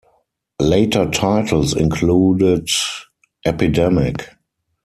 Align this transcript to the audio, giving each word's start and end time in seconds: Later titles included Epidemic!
Later 0.59 1.11
titles 1.11 1.75
included 1.75 2.67
Epidemic! 3.45 4.29